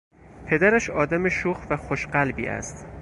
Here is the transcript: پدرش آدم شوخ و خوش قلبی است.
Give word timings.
پدرش 0.45 0.89
آدم 0.89 1.29
شوخ 1.29 1.65
و 1.69 1.77
خوش 1.77 2.07
قلبی 2.07 2.47
است. 2.47 2.85